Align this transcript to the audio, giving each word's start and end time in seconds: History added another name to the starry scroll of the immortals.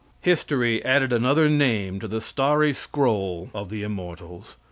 History 0.23 0.83
added 0.83 1.13
another 1.13 1.47
name 1.47 1.99
to 1.99 2.07
the 2.07 2.21
starry 2.21 2.73
scroll 2.73 3.51
of 3.53 3.69
the 3.69 3.83
immortals. 3.83 4.55